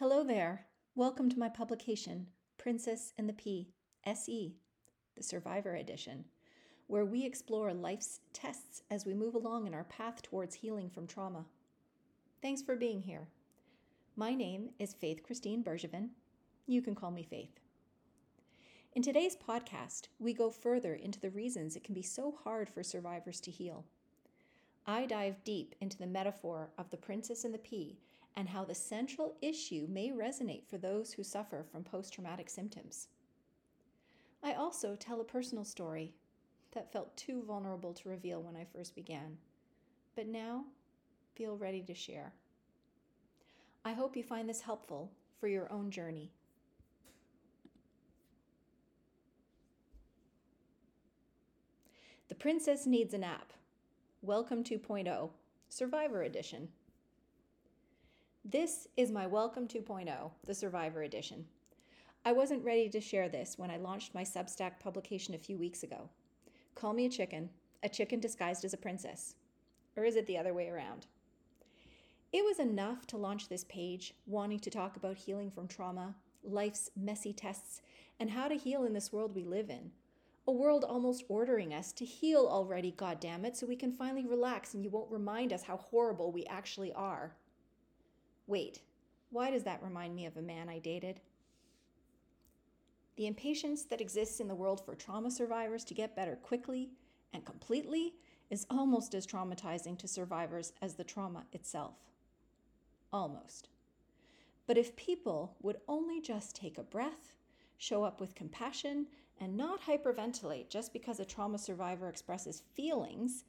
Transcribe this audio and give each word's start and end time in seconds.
Hello 0.00 0.24
there. 0.24 0.66
Welcome 0.96 1.30
to 1.30 1.38
my 1.38 1.48
publication, 1.48 2.26
Princess 2.58 3.12
and 3.16 3.28
the 3.28 3.32
Pea, 3.32 3.68
SE, 4.04 4.56
the 5.16 5.22
Survivor 5.22 5.76
Edition, 5.76 6.24
where 6.88 7.04
we 7.04 7.24
explore 7.24 7.72
life's 7.72 8.18
tests 8.32 8.82
as 8.90 9.06
we 9.06 9.14
move 9.14 9.36
along 9.36 9.68
in 9.68 9.72
our 9.72 9.84
path 9.84 10.20
towards 10.20 10.56
healing 10.56 10.90
from 10.90 11.06
trauma. 11.06 11.44
Thanks 12.42 12.60
for 12.60 12.74
being 12.74 13.02
here. 13.02 13.28
My 14.16 14.34
name 14.34 14.70
is 14.80 14.94
Faith 14.94 15.22
Christine 15.22 15.62
Bergevin. 15.62 16.08
You 16.66 16.82
can 16.82 16.96
call 16.96 17.12
me 17.12 17.22
Faith. 17.22 17.60
In 18.94 19.02
today's 19.02 19.36
podcast, 19.36 20.08
we 20.18 20.34
go 20.34 20.50
further 20.50 20.96
into 20.96 21.20
the 21.20 21.30
reasons 21.30 21.76
it 21.76 21.84
can 21.84 21.94
be 21.94 22.02
so 22.02 22.36
hard 22.42 22.68
for 22.68 22.82
survivors 22.82 23.40
to 23.42 23.52
heal. 23.52 23.84
I 24.88 25.06
dive 25.06 25.44
deep 25.44 25.76
into 25.80 25.96
the 25.96 26.08
metaphor 26.08 26.70
of 26.76 26.90
the 26.90 26.96
princess 26.96 27.44
and 27.44 27.54
the 27.54 27.58
pea 27.58 27.96
and 28.36 28.48
how 28.48 28.64
the 28.64 28.74
central 28.74 29.36
issue 29.40 29.86
may 29.88 30.10
resonate 30.10 30.66
for 30.68 30.78
those 30.78 31.12
who 31.12 31.22
suffer 31.22 31.64
from 31.70 31.84
post 31.84 32.12
traumatic 32.12 32.50
symptoms. 32.50 33.08
I 34.42 34.54
also 34.54 34.96
tell 34.96 35.20
a 35.20 35.24
personal 35.24 35.64
story 35.64 36.14
that 36.72 36.92
felt 36.92 37.16
too 37.16 37.42
vulnerable 37.46 37.94
to 37.94 38.08
reveal 38.08 38.42
when 38.42 38.56
I 38.56 38.66
first 38.72 38.94
began, 38.94 39.38
but 40.16 40.26
now 40.26 40.64
feel 41.34 41.56
ready 41.56 41.82
to 41.82 41.94
share. 41.94 42.32
I 43.84 43.92
hope 43.92 44.16
you 44.16 44.22
find 44.22 44.48
this 44.48 44.60
helpful 44.62 45.12
for 45.38 45.46
your 45.46 45.70
own 45.72 45.90
journey. 45.90 46.32
The 52.28 52.34
Princess 52.34 52.86
Needs 52.86 53.14
a 53.14 53.18
Nap. 53.18 53.52
Welcome 54.22 54.64
2.0, 54.64 55.30
Survivor 55.68 56.22
Edition. 56.22 56.68
This 58.46 58.88
is 58.98 59.10
my 59.10 59.26
Welcome 59.26 59.66
2.0, 59.66 60.30
the 60.46 60.54
Survivor 60.54 61.02
Edition. 61.02 61.46
I 62.26 62.32
wasn't 62.32 62.62
ready 62.62 62.90
to 62.90 63.00
share 63.00 63.30
this 63.30 63.56
when 63.56 63.70
I 63.70 63.78
launched 63.78 64.14
my 64.14 64.22
Substack 64.22 64.78
publication 64.78 65.34
a 65.34 65.38
few 65.38 65.56
weeks 65.56 65.82
ago. 65.82 66.10
Call 66.74 66.92
me 66.92 67.06
a 67.06 67.08
chicken, 67.08 67.48
a 67.82 67.88
chicken 67.88 68.20
disguised 68.20 68.62
as 68.66 68.74
a 68.74 68.76
princess. 68.76 69.36
Or 69.96 70.04
is 70.04 70.14
it 70.14 70.26
the 70.26 70.36
other 70.36 70.52
way 70.52 70.68
around? 70.68 71.06
It 72.34 72.44
was 72.44 72.58
enough 72.58 73.06
to 73.06 73.16
launch 73.16 73.48
this 73.48 73.64
page, 73.64 74.12
wanting 74.26 74.60
to 74.60 74.70
talk 74.70 74.96
about 74.96 75.16
healing 75.16 75.50
from 75.50 75.66
trauma, 75.66 76.14
life's 76.42 76.90
messy 76.94 77.32
tests, 77.32 77.80
and 78.20 78.28
how 78.30 78.48
to 78.48 78.56
heal 78.56 78.84
in 78.84 78.92
this 78.92 79.10
world 79.10 79.34
we 79.34 79.44
live 79.44 79.70
in. 79.70 79.90
A 80.46 80.52
world 80.52 80.84
almost 80.84 81.24
ordering 81.30 81.72
us 81.72 81.92
to 81.92 82.04
heal 82.04 82.46
already, 82.46 82.92
goddammit, 82.92 83.56
so 83.56 83.66
we 83.66 83.74
can 83.74 83.94
finally 83.94 84.26
relax 84.26 84.74
and 84.74 84.84
you 84.84 84.90
won't 84.90 85.10
remind 85.10 85.50
us 85.50 85.62
how 85.62 85.78
horrible 85.78 86.30
we 86.30 86.44
actually 86.44 86.92
are. 86.92 87.34
Wait, 88.46 88.80
why 89.30 89.50
does 89.50 89.64
that 89.64 89.82
remind 89.82 90.14
me 90.14 90.26
of 90.26 90.36
a 90.36 90.42
man 90.42 90.68
I 90.68 90.78
dated? 90.78 91.20
The 93.16 93.26
impatience 93.26 93.84
that 93.84 94.00
exists 94.00 94.40
in 94.40 94.48
the 94.48 94.54
world 94.54 94.84
for 94.84 94.94
trauma 94.94 95.30
survivors 95.30 95.84
to 95.84 95.94
get 95.94 96.16
better 96.16 96.36
quickly 96.36 96.90
and 97.32 97.44
completely 97.44 98.14
is 98.50 98.66
almost 98.68 99.14
as 99.14 99.26
traumatizing 99.26 99.98
to 99.98 100.08
survivors 100.08 100.72
as 100.82 100.94
the 100.94 101.04
trauma 101.04 101.44
itself. 101.52 101.96
Almost. 103.12 103.68
But 104.66 104.78
if 104.78 104.96
people 104.96 105.56
would 105.62 105.78
only 105.88 106.20
just 106.20 106.56
take 106.56 106.78
a 106.78 106.82
breath, 106.82 107.36
show 107.76 108.04
up 108.04 108.20
with 108.20 108.34
compassion, 108.34 109.06
and 109.40 109.56
not 109.56 109.82
hyperventilate 109.82 110.68
just 110.68 110.92
because 110.92 111.18
a 111.20 111.24
trauma 111.24 111.58
survivor 111.58 112.08
expresses 112.08 112.62
feelings, 112.74 113.44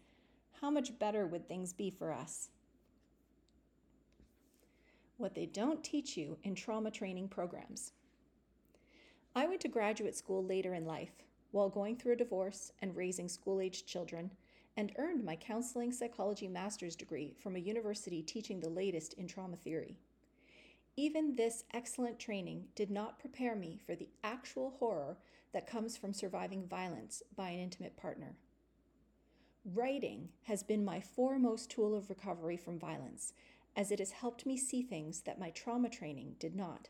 how 0.62 0.70
much 0.70 0.98
better 0.98 1.26
would 1.26 1.48
things 1.48 1.74
be 1.74 1.90
for 1.90 2.12
us? 2.12 2.50
What 5.18 5.36
they 5.36 5.46
don't 5.46 5.84
teach 5.84 6.18
you 6.18 6.38
in 6.44 6.56
trauma 6.56 6.92
training 6.92 7.28
programs. 7.28 7.94
I 9.36 9.48
went 9.48 9.62
to 9.62 9.68
graduate 9.68 10.16
school 10.16 10.44
later 10.44 10.74
in 10.74 10.86
life 10.86 11.24
while 11.56 11.70
going 11.70 11.96
through 11.96 12.12
a 12.12 12.18
divorce 12.18 12.74
and 12.82 12.94
raising 12.98 13.30
school 13.30 13.62
aged 13.62 13.88
children, 13.88 14.30
and 14.76 14.92
earned 14.98 15.24
my 15.24 15.38
counseling 15.38 15.90
psychology 15.90 16.50
master's 16.50 16.98
degree 16.98 17.34
from 17.42 17.56
a 17.56 17.60
university 17.60 18.22
teaching 18.22 18.60
the 18.60 18.68
latest 18.68 19.14
in 19.14 19.26
trauma 19.26 19.56
theory. 19.56 19.96
Even 20.98 21.34
this 21.34 21.64
excellent 21.74 22.20
training 22.20 22.66
did 22.76 22.92
not 22.92 23.20
prepare 23.20 23.56
me 23.56 23.80
for 23.86 23.96
the 23.96 24.10
actual 24.22 24.76
horror 24.80 25.18
that 25.54 25.66
comes 25.66 25.96
from 25.96 26.12
surviving 26.12 26.68
violence 26.68 27.24
by 27.38 27.52
an 27.52 27.60
intimate 27.60 27.96
partner. 27.96 28.36
Writing 29.74 30.28
has 30.44 30.62
been 30.62 30.84
my 30.84 31.00
foremost 31.00 31.72
tool 31.72 31.96
of 31.96 32.10
recovery 32.10 32.58
from 32.58 32.78
violence, 32.78 33.32
as 33.76 33.92
it 33.92 34.00
has 34.00 34.12
helped 34.12 34.46
me 34.46 34.58
see 34.58 34.82
things 34.82 35.22
that 35.22 35.40
my 35.40 35.50
trauma 35.50 35.90
training 35.90 36.36
did 36.40 36.56
not. 36.56 36.90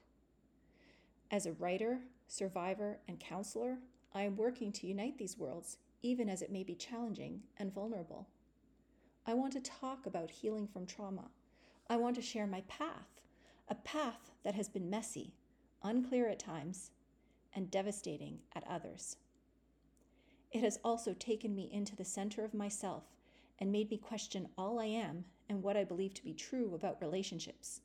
As 1.32 1.46
a 1.46 1.54
writer, 1.54 2.00
survivor, 2.28 3.00
and 3.08 3.20
counselor, 3.20 3.78
I 4.14 4.24
am 4.24 4.36
working 4.36 4.72
to 4.74 4.88
unite 4.88 5.18
these 5.18 5.38
worlds, 5.38 5.78
even 6.02 6.30
as 6.30 6.42
it 6.42 6.52
may 6.52 6.64
be 6.64 6.76
challenging 6.76 7.42
and 7.58 7.74
vulnerable. 7.74 8.28
I 9.26 9.34
want 9.34 9.54
to 9.54 9.60
talk 9.60 10.06
about 10.06 10.30
healing 10.30 10.68
from 10.68 10.86
trauma. 10.86 11.30
I 11.90 11.98
want 11.98 12.16
to 12.16 12.22
share 12.22 12.48
my 12.48 12.62
path, 12.68 13.22
a 13.68 13.76
path 13.76 14.32
that 14.44 14.56
has 14.56 14.70
been 14.70 14.90
messy, 14.90 15.34
unclear 15.84 16.30
at 16.30 16.40
times, 16.40 16.92
and 17.54 17.72
devastating 17.72 18.40
at 18.56 18.68
others. 18.70 19.18
It 20.52 20.62
has 20.62 20.80
also 20.84 21.14
taken 21.14 21.56
me 21.56 21.70
into 21.74 21.96
the 21.96 22.06
center 22.06 22.46
of 22.46 22.54
myself 22.54 23.04
and 23.60 23.72
made 23.72 23.90
me 23.90 23.98
question 23.98 24.48
all 24.58 24.80
I 24.80 24.86
am 24.86 25.26
and 25.50 25.62
what 25.62 25.78
I 25.78 25.84
believe 25.84 26.14
to 26.16 26.24
be 26.24 26.34
true 26.34 26.74
about 26.76 27.02
relationships, 27.02 27.82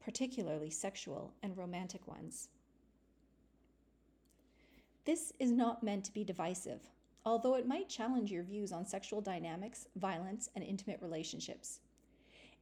particularly 0.00 0.70
sexual 0.70 1.34
and 1.42 1.56
romantic 1.56 2.06
ones. 2.06 2.48
This 5.04 5.32
is 5.38 5.50
not 5.50 5.82
meant 5.82 6.04
to 6.04 6.12
be 6.12 6.24
divisive, 6.24 6.80
although 7.24 7.56
it 7.56 7.66
might 7.66 7.88
challenge 7.88 8.30
your 8.30 8.44
views 8.44 8.72
on 8.72 8.86
sexual 8.86 9.20
dynamics, 9.20 9.86
violence, 9.96 10.48
and 10.54 10.64
intimate 10.64 11.00
relationships. 11.02 11.80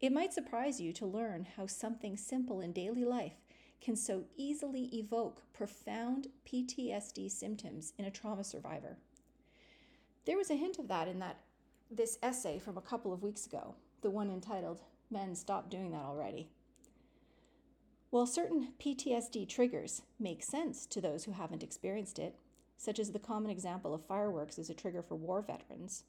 It 0.01 0.13
might 0.13 0.33
surprise 0.33 0.81
you 0.81 0.93
to 0.95 1.07
learn 1.07 1.47
how 1.57 1.67
something 1.67 2.17
simple 2.17 2.61
in 2.61 2.73
daily 2.73 3.05
life 3.05 3.43
can 3.81 3.97
so 3.97 4.25
easily 4.37 4.85
evoke 4.95 5.43
profound 5.53 6.29
PTSD 6.47 7.31
symptoms 7.31 7.93
in 7.99 8.07
a 8.07 8.11
trauma 8.11 8.45
survivor. 8.45 8.97
There 10.25 10.37
was 10.37 10.51
a 10.51 10.55
hint 10.55 10.79
of 10.79 10.89
that 10.89 11.09
in 11.09 11.19
that 11.19 11.41
this 11.91 12.19
essay 12.23 12.59
from 12.59 12.79
a 12.79 12.83
couple 12.83 13.13
of 13.13 13.23
weeks 13.23 13.47
ago, 13.47 13.75
the 14.01 14.11
one 14.11 14.31
entitled 14.31 14.81
Men 15.11 15.35
Stop 15.35 15.69
Doing 15.69 15.91
That 15.91 16.05
Already. 16.05 16.49
While 18.11 18.27
certain 18.27 18.73
PTSD 18.81 19.49
triggers 19.49 20.03
make 20.19 20.43
sense 20.43 20.87
to 20.87 21.01
those 21.01 21.25
who 21.25 21.33
haven't 21.33 21.63
experienced 21.63 22.19
it, 22.19 22.37
such 22.77 22.99
as 22.99 23.11
the 23.11 23.19
common 23.19 23.51
example 23.51 23.93
of 23.93 24.07
fireworks 24.07 24.59
as 24.59 24.71
a 24.71 24.75
trigger 24.75 25.03
for 25.03 25.17
war 25.17 25.43
veterans, 25.43 26.05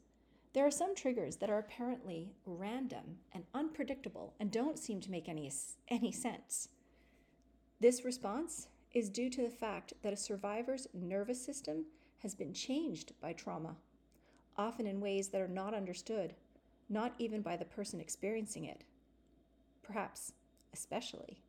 there 0.54 0.66
are 0.66 0.72
some 0.72 0.96
triggers 0.96 1.38
that 1.38 1.50
are 1.50 1.60
apparently 1.60 2.34
random 2.46 3.18
and 3.34 3.46
unpredictable 3.54 4.34
and 4.40 4.52
don't 4.52 4.78
seem 4.78 5.02
to 5.02 5.12
make 5.12 5.28
any, 5.28 5.52
any 5.88 6.12
sense. 6.12 6.70
This 7.80 8.06
response 8.06 8.68
is 8.94 9.10
due 9.10 9.30
to 9.30 9.42
the 9.42 9.50
fact 9.50 9.94
that 10.04 10.14
a 10.14 10.18
survivor's 10.18 10.88
nervous 10.94 11.44
system 11.44 11.86
has 12.20 12.36
been 12.36 12.54
changed 12.54 13.14
by 13.22 13.34
trauma, 13.34 13.78
often 14.62 14.86
in 14.86 15.02
ways 15.02 15.30
that 15.30 15.42
are 15.42 15.48
not 15.48 15.74
understood 15.74 16.36
not 16.88 17.14
even 17.18 17.42
by 17.42 17.56
the 17.56 17.66
person 17.66 18.00
experiencing 18.02 18.66
it, 18.66 18.84
perhaps 19.82 20.34
especially. 20.74 21.42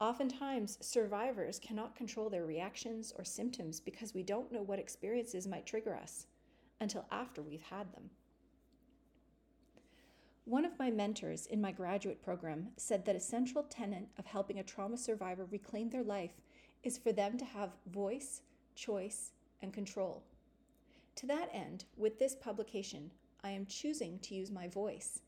Oftentimes, 0.00 0.78
survivors 0.80 1.60
cannot 1.60 1.94
control 1.94 2.28
their 2.28 2.46
reactions 2.46 3.12
or 3.16 3.24
symptoms 3.24 3.80
because 3.80 4.14
we 4.14 4.22
don't 4.22 4.50
know 4.50 4.62
what 4.62 4.78
experiences 4.78 5.46
might 5.46 5.66
trigger 5.66 5.94
us 5.94 6.26
until 6.80 7.04
after 7.12 7.42
we've 7.42 7.62
had 7.62 7.92
them. 7.92 8.10
One 10.46 10.64
of 10.64 10.78
my 10.78 10.90
mentors 10.90 11.46
in 11.46 11.60
my 11.60 11.72
graduate 11.72 12.22
program 12.22 12.68
said 12.76 13.04
that 13.04 13.16
a 13.16 13.20
central 13.20 13.64
tenet 13.64 14.08
of 14.18 14.26
helping 14.26 14.58
a 14.58 14.64
trauma 14.64 14.96
survivor 14.96 15.46
reclaim 15.50 15.90
their 15.90 16.02
life 16.02 16.40
is 16.82 16.98
for 16.98 17.12
them 17.12 17.38
to 17.38 17.44
have 17.44 17.76
voice, 17.90 18.42
choice, 18.74 19.32
and 19.62 19.72
control. 19.72 20.22
To 21.16 21.26
that 21.26 21.48
end, 21.52 21.84
with 21.96 22.18
this 22.18 22.34
publication, 22.34 23.10
I 23.42 23.50
am 23.50 23.66
choosing 23.66 24.18
to 24.20 24.34
use 24.34 24.50
my 24.50 24.66
voice 24.68 25.20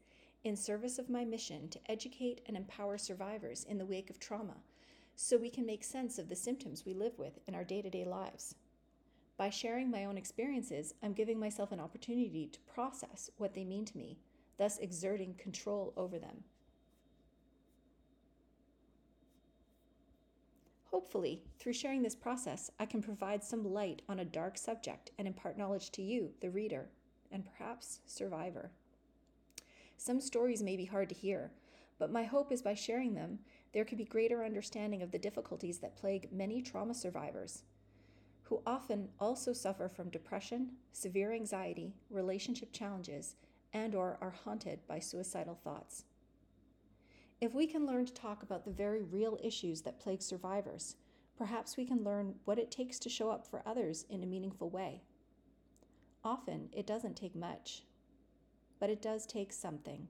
in 0.42 0.56
service 0.56 0.98
of 0.98 1.10
my 1.10 1.24
mission 1.24 1.68
to 1.68 1.90
educate 1.90 2.40
and 2.46 2.56
empower 2.56 2.98
survivors 2.98 3.64
in 3.64 3.78
the 3.78 3.86
wake 3.86 4.10
of 4.10 4.18
trauma 4.18 4.56
so 5.14 5.36
we 5.36 5.50
can 5.50 5.64
make 5.64 5.84
sense 5.84 6.18
of 6.18 6.28
the 6.28 6.36
symptoms 6.36 6.84
we 6.84 6.92
live 6.92 7.18
with 7.18 7.38
in 7.46 7.54
our 7.54 7.64
day 7.64 7.82
to 7.82 7.90
day 7.90 8.04
lives. 8.04 8.54
By 9.36 9.50
sharing 9.50 9.90
my 9.90 10.04
own 10.04 10.16
experiences, 10.16 10.94
I'm 11.02 11.12
giving 11.12 11.38
myself 11.38 11.72
an 11.72 11.80
opportunity 11.80 12.48
to 12.52 12.60
process 12.60 13.30
what 13.36 13.54
they 13.54 13.64
mean 13.64 13.84
to 13.86 13.98
me, 13.98 14.18
thus 14.56 14.78
exerting 14.78 15.34
control 15.34 15.92
over 15.96 16.18
them. 16.18 16.44
Hopefully, 20.96 21.42
through 21.58 21.74
sharing 21.74 22.02
this 22.02 22.14
process, 22.14 22.70
I 22.80 22.86
can 22.86 23.02
provide 23.02 23.44
some 23.44 23.70
light 23.70 24.00
on 24.08 24.18
a 24.18 24.24
dark 24.24 24.56
subject 24.56 25.10
and 25.18 25.28
impart 25.28 25.58
knowledge 25.58 25.90
to 25.90 26.00
you, 26.00 26.30
the 26.40 26.48
reader, 26.48 26.88
and 27.30 27.44
perhaps 27.44 28.00
survivor. 28.06 28.70
Some 29.98 30.22
stories 30.22 30.62
may 30.62 30.74
be 30.74 30.86
hard 30.86 31.10
to 31.10 31.14
hear, 31.14 31.52
but 31.98 32.10
my 32.10 32.24
hope 32.24 32.50
is 32.50 32.62
by 32.62 32.72
sharing 32.72 33.12
them, 33.12 33.40
there 33.74 33.84
could 33.84 33.98
be 33.98 34.06
greater 34.06 34.42
understanding 34.42 35.02
of 35.02 35.10
the 35.10 35.18
difficulties 35.18 35.80
that 35.80 35.98
plague 35.98 36.32
many 36.32 36.62
trauma 36.62 36.94
survivors, 36.94 37.64
who 38.44 38.62
often 38.66 39.10
also 39.20 39.52
suffer 39.52 39.90
from 39.90 40.08
depression, 40.08 40.70
severe 40.92 41.30
anxiety, 41.30 41.92
relationship 42.08 42.72
challenges, 42.72 43.36
and 43.74 43.94
or 43.94 44.16
are 44.22 44.34
haunted 44.44 44.78
by 44.88 44.98
suicidal 44.98 45.58
thoughts. 45.62 46.06
If 47.40 47.54
we 47.54 47.66
can 47.66 47.86
learn 47.86 48.06
to 48.06 48.14
talk 48.14 48.42
about 48.42 48.64
the 48.64 48.70
very 48.70 49.02
real 49.02 49.38
issues 49.42 49.82
that 49.82 50.00
plague 50.00 50.22
survivors, 50.22 50.96
perhaps 51.36 51.76
we 51.76 51.84
can 51.84 52.02
learn 52.02 52.36
what 52.46 52.58
it 52.58 52.70
takes 52.70 52.98
to 53.00 53.10
show 53.10 53.30
up 53.30 53.46
for 53.46 53.62
others 53.66 54.06
in 54.08 54.22
a 54.22 54.26
meaningful 54.26 54.70
way. 54.70 55.02
Often, 56.24 56.70
it 56.72 56.86
doesn't 56.86 57.14
take 57.14 57.36
much, 57.36 57.84
but 58.80 58.88
it 58.88 59.02
does 59.02 59.26
take 59.26 59.52
something. 59.52 60.08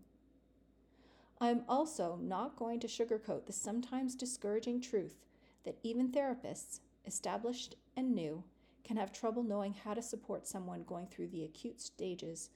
I 1.40 1.50
am 1.50 1.64
also 1.68 2.16
not 2.22 2.56
going 2.56 2.78
to 2.80 2.86
sugarcoat 2.86 3.46
the 3.46 3.52
sometimes 3.52 4.14
discouraging 4.14 4.80
truth 4.80 5.26
that 5.64 5.78
even 5.82 6.12
therapists, 6.12 6.80
established 7.04 7.74
and 7.96 8.14
new, 8.14 8.44
can 8.84 8.96
have 8.96 9.12
trouble 9.12 9.42
knowing 9.42 9.74
how 9.74 9.94
to 9.94 10.00
support 10.00 10.46
someone 10.46 10.84
going 10.84 11.08
through 11.08 11.28
the 11.28 11.44
acute 11.44 11.80
stages 11.80 12.50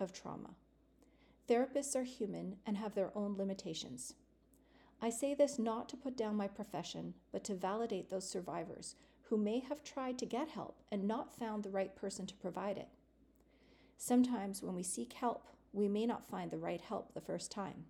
of 0.00 0.12
trauma. 0.12 0.50
Therapists 1.48 1.94
are 1.94 2.04
human 2.04 2.56
and 2.66 2.76
have 2.76 2.94
their 2.94 3.16
own 3.16 3.36
limitations. 3.36 4.14
I 5.00 5.10
say 5.10 5.34
this 5.34 5.58
not 5.58 5.88
to 5.90 5.96
put 5.96 6.16
down 6.16 6.36
my 6.36 6.48
profession, 6.48 7.14
but 7.32 7.44
to 7.44 7.54
validate 7.54 8.10
those 8.10 8.28
survivors 8.28 8.96
who 9.28 9.36
may 9.36 9.60
have 9.60 9.84
tried 9.84 10.18
to 10.18 10.26
get 10.26 10.48
help 10.48 10.80
and 10.90 11.06
not 11.06 11.36
found 11.36 11.62
the 11.62 11.70
right 11.70 11.94
person 11.94 12.26
to 12.26 12.34
provide 12.34 12.78
it. 12.78 12.88
Sometimes 13.96 14.62
when 14.62 14.74
we 14.74 14.82
seek 14.82 15.12
help, 15.12 15.46
we 15.72 15.88
may 15.88 16.06
not 16.06 16.28
find 16.28 16.50
the 16.50 16.58
right 16.58 16.80
help 16.80 17.12
the 17.12 17.20
first 17.20 17.50
time. 17.50 17.84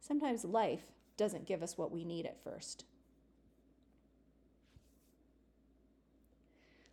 Sometimes 0.00 0.44
life 0.44 0.92
doesn't 1.16 1.46
give 1.46 1.62
us 1.62 1.78
what 1.78 1.92
we 1.92 2.04
need 2.04 2.26
at 2.26 2.42
first. 2.42 2.84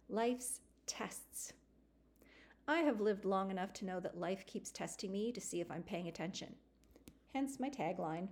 Life's 0.08 0.62
tests. 0.86 1.54
I 2.70 2.82
have 2.82 3.02
lived 3.02 3.26
long 3.26 3.50
enough 3.50 3.74
to 3.74 3.86
know 3.86 4.00
that 4.00 4.20
life 4.20 4.46
keeps 4.46 4.70
testing 4.70 5.12
me 5.12 5.32
to 5.32 5.42
see 5.42 5.60
if 5.60 5.72
I'm 5.72 5.82
paying 5.82 6.08
attention. 6.08 6.54
Hence 7.34 7.60
my 7.60 7.68
tagline. 7.68 8.28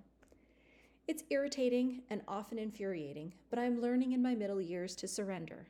It's 1.07 1.23
irritating 1.31 2.03
and 2.11 2.21
often 2.27 2.59
infuriating, 2.59 3.33
but 3.49 3.57
I'm 3.57 3.81
learning 3.81 4.11
in 4.11 4.21
my 4.21 4.35
middle 4.35 4.61
years 4.61 4.95
to 4.97 5.07
surrender. 5.07 5.69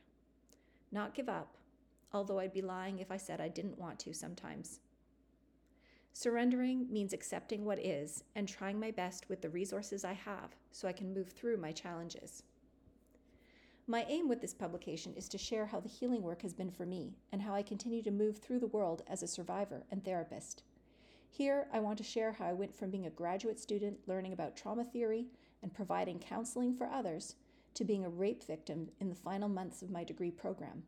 Not 0.92 1.16
give 1.16 1.30
up, 1.30 1.56
although 2.12 2.40
I'd 2.40 2.52
be 2.52 2.62
lying 2.62 3.00
if 3.00 3.10
I 3.10 3.16
said 3.16 3.40
I 3.40 3.48
didn't 3.48 3.80
want 3.80 4.00
to 4.00 4.14
sometimes. 4.14 4.82
Surrendering 6.12 6.88
means 6.92 7.14
accepting 7.14 7.64
what 7.64 7.80
is 7.80 8.26
and 8.36 8.50
trying 8.50 8.82
my 8.82 8.92
best 8.92 9.30
with 9.30 9.42
the 9.42 9.50
resources 9.50 10.04
I 10.04 10.12
have 10.12 10.58
so 10.74 10.90
I 10.90 10.94
can 10.94 11.14
move 11.14 11.30
through 11.30 11.56
my 11.56 11.72
challenges. 11.72 12.44
My 13.90 14.06
aim 14.10 14.28
with 14.28 14.42
this 14.42 14.54
publication 14.54 15.14
is 15.16 15.30
to 15.30 15.38
share 15.38 15.66
how 15.66 15.80
the 15.80 15.88
healing 15.88 16.22
work 16.22 16.42
has 16.42 16.52
been 16.52 16.72
for 16.72 16.86
me 16.86 17.14
and 17.32 17.42
how 17.42 17.56
I 17.56 17.64
continue 17.64 18.04
to 18.04 18.12
move 18.12 18.38
through 18.38 18.60
the 18.60 18.68
world 18.68 19.02
as 19.08 19.24
a 19.24 19.28
survivor 19.28 19.86
and 19.90 20.04
therapist. 20.04 20.64
Here, 21.30 21.68
I 21.72 21.80
want 21.80 21.98
to 22.00 22.04
share 22.04 22.34
how 22.34 22.48
I 22.48 22.54
went 22.54 22.76
from 22.76 22.92
being 22.92 23.06
a 23.06 23.12
graduate 23.12 23.62
student 23.62 24.00
learning 24.06 24.34
about 24.34 24.58
trauma 24.58 24.84
theory 24.84 25.28
and 25.64 25.74
providing 25.74 26.20
counseling 26.20 26.76
for 26.76 26.88
others 26.88 27.36
to 27.76 27.86
being 27.86 28.04
a 28.04 28.10
rape 28.10 28.44
victim 28.44 28.90
in 29.00 29.08
the 29.08 29.16
final 29.16 29.48
months 29.48 29.82
of 29.82 29.90
my 29.90 30.04
degree 30.04 30.32
program. 30.32 30.84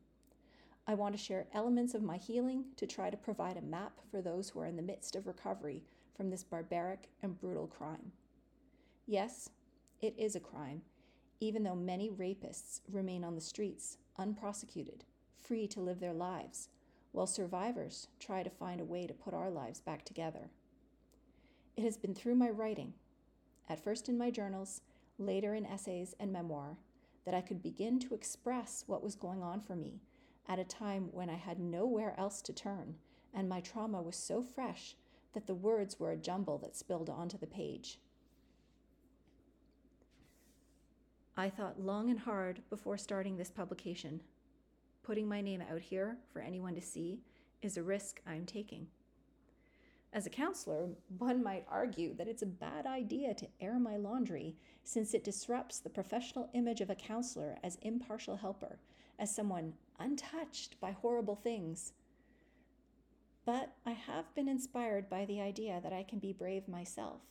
I 0.85 0.95
want 0.95 1.15
to 1.15 1.23
share 1.23 1.47
elements 1.53 1.93
of 1.93 2.03
my 2.03 2.17
healing 2.17 2.65
to 2.75 2.85
try 2.85 3.09
to 3.09 3.15
provide 3.15 3.55
a 3.55 3.61
map 3.61 3.93
for 4.11 4.21
those 4.21 4.49
who 4.49 4.59
are 4.59 4.65
in 4.65 4.75
the 4.75 4.81
midst 4.81 5.15
of 5.15 5.25
recovery 5.25 5.83
from 6.17 6.29
this 6.29 6.43
barbaric 6.43 7.07
and 7.23 7.39
brutal 7.39 7.67
crime. 7.67 8.11
Yes, 9.05 9.51
it 10.01 10.15
is 10.17 10.35
a 10.35 10.41
crime, 10.41 10.81
even 11.39 11.63
though 11.63 11.75
many 11.75 12.09
rapists 12.09 12.81
remain 12.91 13.23
on 13.23 13.35
the 13.35 13.41
streets, 13.41 13.97
unprosecuted, 14.17 15.03
free 15.39 15.67
to 15.67 15.79
live 15.79 15.99
their 15.99 16.13
lives, 16.13 16.69
while 17.11 17.27
survivors 17.27 18.07
try 18.19 18.43
to 18.43 18.49
find 18.49 18.81
a 18.81 18.85
way 18.85 19.07
to 19.07 19.13
put 19.13 19.33
our 19.33 19.49
lives 19.49 19.81
back 19.81 20.03
together. 20.05 20.49
It 21.75 21.83
has 21.83 21.97
been 21.97 22.13
through 22.13 22.35
my 22.35 22.49
writing, 22.49 22.93
at 23.67 23.83
first 23.83 24.09
in 24.09 24.17
my 24.17 24.31
journals, 24.31 24.81
later 25.17 25.55
in 25.55 25.65
essays 25.65 26.13
and 26.19 26.31
memoir, 26.31 26.77
that 27.25 27.33
I 27.33 27.41
could 27.41 27.61
begin 27.61 27.99
to 27.99 28.13
express 28.13 28.83
what 28.87 29.03
was 29.03 29.15
going 29.15 29.41
on 29.41 29.61
for 29.61 29.75
me 29.75 30.01
at 30.47 30.59
a 30.59 30.63
time 30.63 31.09
when 31.11 31.29
I 31.29 31.35
had 31.35 31.59
nowhere 31.59 32.15
else 32.17 32.41
to 32.41 32.53
turn, 32.53 32.95
and 33.33 33.47
my 33.47 33.61
trauma 33.61 34.01
was 34.01 34.15
so 34.15 34.41
fresh 34.41 34.95
that 35.33 35.45
the 35.45 35.53
words 35.53 35.99
were 35.99 36.11
a 36.11 36.17
jumble 36.17 36.57
that 36.57 36.75
spilled 36.75 37.09
onto 37.09 37.37
the 37.37 37.47
page. 37.47 37.99
I 41.39 41.49
thought 41.49 41.79
long 41.79 42.09
and 42.09 42.19
hard 42.19 42.61
before 42.69 42.97
starting 42.97 43.37
this 43.37 43.49
publication. 43.49 44.19
Putting 45.03 45.25
my 45.25 45.39
name 45.39 45.63
out 45.71 45.79
here 45.79 46.17
for 46.33 46.41
anyone 46.41 46.75
to 46.75 46.81
see 46.81 47.21
is 47.61 47.77
a 47.77 47.81
risk 47.81 48.19
I'm 48.27 48.45
taking. 48.45 48.87
As 50.11 50.25
a 50.25 50.29
counselor, 50.29 50.89
one 51.17 51.41
might 51.41 51.63
argue 51.69 52.13
that 52.15 52.27
it's 52.27 52.41
a 52.41 52.45
bad 52.45 52.85
idea 52.85 53.33
to 53.35 53.47
air 53.61 53.79
my 53.79 53.95
laundry 53.95 54.57
since 54.83 55.13
it 55.13 55.23
disrupts 55.23 55.79
the 55.79 55.89
professional 55.89 56.49
image 56.53 56.81
of 56.81 56.89
a 56.89 56.95
counselor 56.95 57.57
as 57.63 57.77
impartial 57.83 58.35
helper, 58.35 58.77
as 59.17 59.33
someone 59.33 59.71
untouched 59.97 60.77
by 60.81 60.91
horrible 60.91 61.37
things. 61.37 61.93
But 63.45 63.75
I 63.85 63.91
have 63.91 64.35
been 64.35 64.49
inspired 64.49 65.09
by 65.09 65.23
the 65.23 65.39
idea 65.39 65.79
that 65.83 65.93
I 65.93 66.03
can 66.03 66.19
be 66.19 66.33
brave 66.33 66.67
myself, 66.67 67.21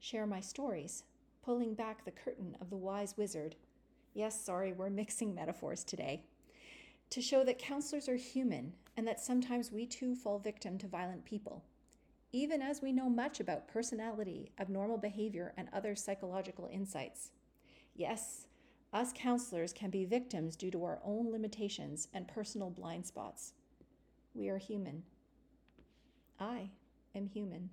share 0.00 0.26
my 0.26 0.40
stories, 0.40 1.04
pulling 1.44 1.74
back 1.74 2.04
the 2.04 2.10
curtain 2.10 2.56
of 2.60 2.70
the 2.70 2.76
wise 2.76 3.16
wizard. 3.16 3.56
Yes, 4.14 4.40
sorry, 4.44 4.72
we're 4.72 4.90
mixing 4.90 5.34
metaphors 5.34 5.84
today. 5.84 6.22
To 7.10 7.20
show 7.20 7.44
that 7.44 7.58
counselors 7.58 8.08
are 8.08 8.16
human 8.16 8.72
and 8.96 9.06
that 9.06 9.20
sometimes 9.20 9.70
we 9.70 9.86
too 9.86 10.14
fall 10.14 10.38
victim 10.38 10.78
to 10.78 10.86
violent 10.86 11.24
people. 11.24 11.64
Even 12.32 12.62
as 12.62 12.80
we 12.80 12.92
know 12.92 13.10
much 13.10 13.40
about 13.40 13.68
personality, 13.68 14.52
abnormal 14.58 14.96
behavior, 14.96 15.52
and 15.58 15.68
other 15.72 15.94
psychological 15.94 16.68
insights. 16.72 17.30
Yes, 17.94 18.46
us 18.92 19.12
counselors 19.14 19.72
can 19.72 19.90
be 19.90 20.04
victims 20.04 20.56
due 20.56 20.70
to 20.70 20.84
our 20.84 21.00
own 21.04 21.30
limitations 21.30 22.08
and 22.14 22.28
personal 22.28 22.70
blind 22.70 23.06
spots. 23.06 23.52
We 24.34 24.48
are 24.48 24.58
human. 24.58 25.02
I 26.40 26.70
am 27.14 27.26
human. 27.26 27.70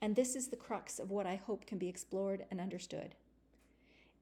And 0.00 0.14
this 0.14 0.36
is 0.36 0.48
the 0.48 0.56
crux 0.56 0.98
of 0.98 1.10
what 1.10 1.26
I 1.26 1.36
hope 1.36 1.66
can 1.66 1.78
be 1.78 1.88
explored 1.88 2.44
and 2.50 2.60
understood. 2.60 3.14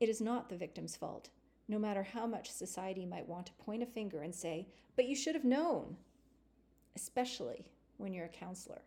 It 0.00 0.08
is 0.08 0.20
not 0.20 0.48
the 0.48 0.56
victim's 0.56 0.96
fault, 0.96 1.30
no 1.68 1.78
matter 1.78 2.02
how 2.02 2.26
much 2.26 2.50
society 2.50 3.04
might 3.06 3.28
want 3.28 3.46
to 3.46 3.52
point 3.54 3.82
a 3.82 3.86
finger 3.86 4.22
and 4.22 4.34
say, 4.34 4.68
but 4.96 5.06
you 5.06 5.16
should 5.16 5.34
have 5.34 5.44
known, 5.44 5.96
especially 6.94 7.66
when 7.96 8.12
you're 8.12 8.26
a 8.26 8.28
counselor. 8.28 8.82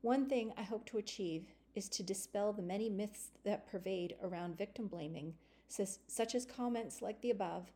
One 0.00 0.26
thing 0.26 0.52
I 0.56 0.62
hope 0.62 0.86
to 0.86 0.98
achieve 0.98 1.46
is 1.74 1.88
to 1.90 2.02
dispel 2.02 2.52
the 2.52 2.62
many 2.62 2.88
myths 2.88 3.30
that 3.44 3.70
pervade 3.70 4.14
around 4.22 4.56
victim 4.56 4.86
blaming, 4.86 5.34
such 5.68 6.34
as 6.34 6.46
comments 6.46 7.02
like 7.02 7.20
the 7.20 7.30
above, 7.30 7.72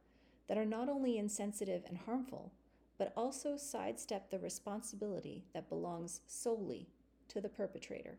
that 0.48 0.58
are 0.58 0.64
not 0.64 0.88
only 0.88 1.18
insensitive 1.18 1.82
and 1.86 1.98
harmful, 1.98 2.52
but 2.98 3.12
also 3.16 3.56
sidestep 3.56 4.30
the 4.30 4.38
responsibility 4.38 5.44
that 5.52 5.68
belongs 5.68 6.20
solely 6.26 6.88
to 7.32 7.40
the 7.40 7.48
perpetrator. 7.48 8.18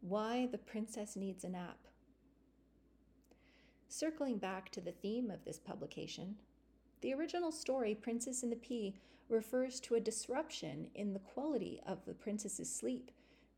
Why 0.00 0.46
the 0.50 0.58
princess 0.58 1.16
needs 1.16 1.44
a 1.44 1.48
nap. 1.48 1.78
Circling 3.88 4.38
back 4.38 4.70
to 4.70 4.80
the 4.80 4.92
theme 4.92 5.30
of 5.30 5.44
this 5.44 5.58
publication, 5.58 6.36
the 7.00 7.12
original 7.14 7.50
story, 7.50 7.94
Princess 7.94 8.42
and 8.42 8.52
the 8.52 8.56
Pea, 8.56 8.94
refers 9.28 9.80
to 9.80 9.94
a 9.94 10.00
disruption 10.00 10.88
in 10.94 11.12
the 11.12 11.18
quality 11.18 11.80
of 11.86 12.04
the 12.04 12.14
princess's 12.14 12.72
sleep 12.72 13.10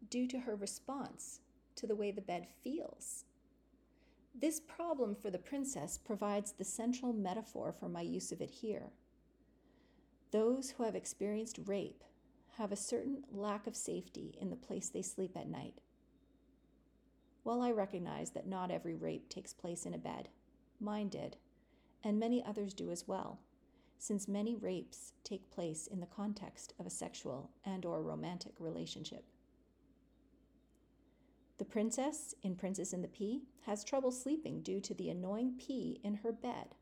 due 0.09 0.27
to 0.29 0.39
her 0.39 0.55
response 0.55 1.41
to 1.75 1.87
the 1.87 1.97
way 1.97 2.11
the 2.11 2.21
bed 2.21 2.47
feels. 2.63 3.25
This 4.35 4.61
problem 4.61 5.15
for 5.15 5.31
the 5.31 5.39
princess 5.39 5.99
provides 5.99 6.53
the 6.53 6.65
central 6.65 7.13
metaphor 7.13 7.75
for 7.79 7.89
my 7.89 8.03
use 8.03 8.33
of 8.33 8.41
it 8.41 8.51
here. 8.51 8.93
Those 10.37 10.73
who 10.73 10.83
have 10.83 10.95
experienced 10.95 11.61
rape 11.65 12.05
have 12.59 12.71
a 12.71 12.77
certain 12.77 13.25
lack 13.33 13.67
of 13.67 13.75
safety 13.75 14.37
in 14.39 14.51
the 14.51 14.55
place 14.55 14.91
they 14.91 15.01
sleep 15.01 15.35
at 15.35 15.49
night. 15.49 15.81
While 17.43 17.63
I 17.63 17.71
recognize 17.71 18.33
that 18.33 18.47
not 18.47 18.71
every 18.71 18.95
rape 18.95 19.31
takes 19.31 19.55
place 19.55 19.87
in 19.87 19.95
a 19.95 19.99
bed, 19.99 20.29
mine 20.79 21.09
did, 21.09 21.39
and 22.05 22.21
many 22.21 22.45
others 22.45 22.75
do 22.75 22.91
as 22.91 23.09
well, 23.09 23.39
since 23.97 24.29
many 24.29 24.55
rapes 24.55 25.15
take 25.25 25.51
place 25.51 25.87
in 25.87 26.01
the 26.01 26.07
context 26.07 26.75
of 26.79 26.85
a 26.85 26.91
sexual 26.91 27.49
and 27.65 27.87
or 27.87 28.03
romantic 28.03 28.53
relationship. 28.59 29.25
The 31.57 31.65
princess 31.65 32.35
in 32.43 32.57
Princess 32.57 32.93
and 32.93 33.03
the 33.03 33.09
Pea 33.09 33.41
has 33.65 33.85
trouble 33.85 34.11
sleeping 34.11 34.61
due 34.61 34.83
to 34.83 34.93
the 34.93 35.09
annoying 35.09 35.55
pea 35.59 35.99
in 36.05 36.17
her 36.17 36.31
bed 36.31 36.75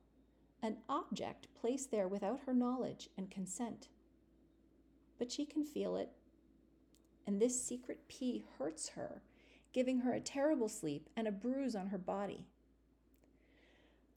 an 0.65 0.79
object 0.89 1.47
placed 1.61 1.91
there 1.91 2.09
without 2.09 2.41
her 2.47 2.55
knowledge 2.55 3.11
and 3.19 3.31
consent. 3.31 3.89
but 5.19 5.31
she 5.31 5.45
can 5.45 5.65
feel 5.65 5.97
it. 5.97 6.11
And 7.27 7.41
this 7.41 7.63
secret 7.63 8.09
pea 8.09 8.45
hurts 8.59 8.91
her, 8.91 9.23
giving 9.73 10.01
her 10.01 10.13
a 10.13 10.21
terrible 10.21 10.69
sleep 10.69 11.09
and 11.17 11.27
a 11.27 11.33
bruise 11.33 11.75
on 11.75 11.89
her 11.89 11.99
body. 11.99 12.45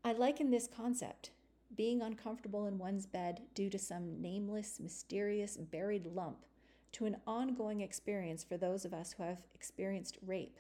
I 0.04 0.14
liken 0.14 0.52
this 0.52 0.68
concept, 0.68 1.32
being 1.76 2.02
uncomfortable 2.02 2.66
in 2.66 2.78
one's 2.78 3.06
bed 3.06 3.42
due 3.54 3.70
to 3.70 3.80
some 3.80 4.22
nameless, 4.22 4.80
mysterious, 4.80 5.58
buried 5.58 6.06
lump, 6.06 6.46
to 6.94 7.06
an 7.06 7.18
ongoing 7.28 7.82
experience 7.82 8.44
for 8.44 8.58
those 8.58 8.86
of 8.86 8.94
us 8.94 9.14
who 9.14 9.24
have 9.24 9.40
experienced 9.54 10.18
rape. 10.26 10.60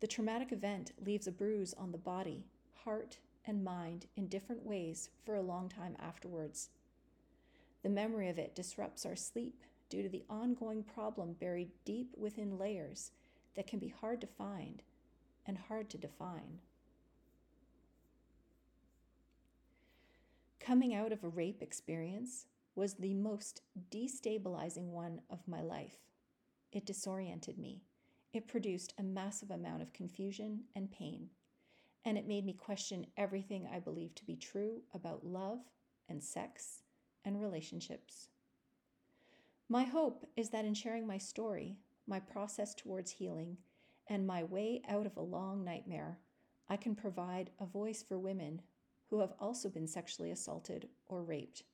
The 0.00 0.06
traumatic 0.06 0.52
event 0.52 0.92
leaves 1.04 1.26
a 1.26 1.32
bruise 1.32 1.74
on 1.74 1.92
the 1.92 1.98
body, 1.98 2.44
heart, 2.84 3.18
and 3.46 3.64
mind 3.64 4.06
in 4.16 4.26
different 4.26 4.64
ways 4.64 5.10
for 5.24 5.34
a 5.34 5.42
long 5.42 5.68
time 5.68 5.96
afterwards. 5.98 6.70
The 7.82 7.88
memory 7.88 8.28
of 8.28 8.38
it 8.38 8.54
disrupts 8.54 9.06
our 9.06 9.16
sleep 9.16 9.62
due 9.88 10.02
to 10.02 10.08
the 10.08 10.24
ongoing 10.28 10.82
problem 10.82 11.34
buried 11.34 11.70
deep 11.84 12.14
within 12.16 12.58
layers 12.58 13.12
that 13.54 13.66
can 13.66 13.78
be 13.78 13.88
hard 13.88 14.20
to 14.20 14.26
find 14.26 14.82
and 15.46 15.56
hard 15.56 15.88
to 15.90 15.98
define. 15.98 16.58
Coming 20.58 20.94
out 20.94 21.12
of 21.12 21.22
a 21.22 21.28
rape 21.28 21.62
experience 21.62 22.46
was 22.74 22.94
the 22.94 23.14
most 23.14 23.62
destabilizing 23.90 24.88
one 24.90 25.20
of 25.30 25.46
my 25.46 25.62
life. 25.62 25.98
It 26.72 26.84
disoriented 26.84 27.56
me. 27.56 27.82
It 28.32 28.48
produced 28.48 28.92
a 28.98 29.02
massive 29.04 29.50
amount 29.50 29.82
of 29.82 29.92
confusion 29.92 30.64
and 30.74 30.90
pain, 30.90 31.30
and 32.06 32.16
it 32.16 32.28
made 32.28 32.46
me 32.46 32.52
question 32.52 33.04
everything 33.16 33.66
I 33.66 33.80
believed 33.80 34.16
to 34.18 34.24
be 34.24 34.36
true 34.36 34.80
about 34.94 35.26
love 35.26 35.58
and 36.08 36.22
sex 36.22 36.82
and 37.24 37.40
relationships. 37.40 38.28
My 39.68 39.82
hope 39.82 40.24
is 40.36 40.50
that 40.50 40.64
in 40.64 40.74
sharing 40.74 41.04
my 41.04 41.18
story, 41.18 41.76
my 42.06 42.20
process 42.20 42.76
towards 42.76 43.10
healing, 43.10 43.56
and 44.08 44.24
my 44.24 44.44
way 44.44 44.82
out 44.88 45.04
of 45.04 45.16
a 45.16 45.20
long 45.20 45.64
nightmare, 45.64 46.20
I 46.68 46.76
can 46.76 46.94
provide 46.94 47.50
a 47.58 47.66
voice 47.66 48.04
for 48.04 48.20
women 48.20 48.62
who 49.10 49.18
have 49.18 49.32
also 49.40 49.68
been 49.68 49.88
sexually 49.88 50.30
assaulted 50.30 50.88
or 51.08 51.24
raped. 51.24 51.64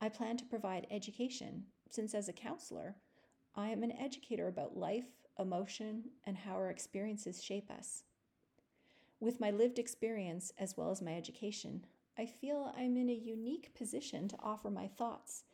I 0.00 0.08
plan 0.08 0.36
to 0.38 0.44
provide 0.44 0.88
education, 0.90 1.66
since 1.88 2.14
as 2.14 2.28
a 2.28 2.32
counselor, 2.32 2.96
I 3.54 3.68
am 3.68 3.84
an 3.84 3.92
educator 3.92 4.48
about 4.48 4.76
life, 4.76 5.06
emotion, 5.38 6.10
and 6.24 6.36
how 6.36 6.54
our 6.54 6.70
experiences 6.70 7.44
shape 7.44 7.70
us. 7.70 8.02
With 9.18 9.40
my 9.40 9.50
lived 9.50 9.78
experience 9.78 10.52
as 10.58 10.76
well 10.76 10.90
as 10.90 11.00
my 11.00 11.14
education, 11.14 11.86
I 12.18 12.26
feel 12.26 12.72
I'm 12.76 12.96
in 12.96 13.08
a 13.08 13.14
unique 13.14 13.74
position 13.74 14.28
to 14.28 14.38
offer 14.42 14.70
my 14.70 14.88
thoughts 14.88 15.44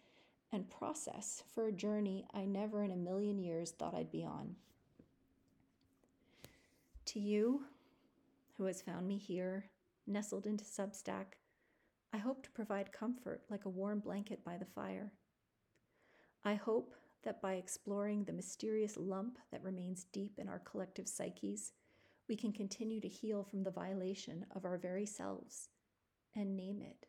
and 0.52 0.68
process 0.68 1.42
for 1.54 1.66
a 1.66 1.72
journey 1.72 2.26
I 2.34 2.44
never 2.44 2.82
in 2.82 2.90
a 2.90 2.96
million 2.96 3.38
years 3.38 3.70
thought 3.70 3.94
I'd 3.94 4.10
be 4.10 4.24
on. 4.24 4.56
To 7.06 7.20
you, 7.20 7.64
who 8.56 8.64
has 8.64 8.82
found 8.82 9.06
me 9.06 9.16
here, 9.16 9.66
nestled 10.06 10.46
into 10.46 10.64
Substack, 10.64 11.36
I 12.12 12.18
hope 12.18 12.42
to 12.42 12.50
provide 12.50 12.92
comfort 12.92 13.42
like 13.48 13.64
a 13.64 13.70
warm 13.70 14.00
blanket 14.00 14.44
by 14.44 14.58
the 14.58 14.66
fire. 14.66 15.12
I 16.44 16.54
hope 16.54 16.94
that 17.22 17.40
by 17.40 17.54
exploring 17.54 18.24
the 18.24 18.32
mysterious 18.32 18.96
lump 18.96 19.38
that 19.50 19.62
remains 19.62 20.06
deep 20.12 20.38
in 20.38 20.48
our 20.48 20.58
collective 20.58 21.08
psyches, 21.08 21.72
we 22.28 22.36
can 22.36 22.52
continue 22.52 23.00
to 23.00 23.08
heal 23.08 23.44
from 23.44 23.62
the 23.62 23.70
violation 23.70 24.46
of 24.54 24.64
our 24.64 24.78
very 24.78 25.06
selves 25.06 25.68
and 26.34 26.56
name 26.56 26.80
it. 26.80 27.06